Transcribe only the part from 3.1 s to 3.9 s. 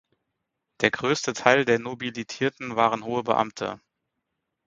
Beamte.